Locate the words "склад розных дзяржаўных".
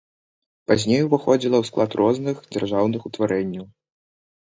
1.69-3.05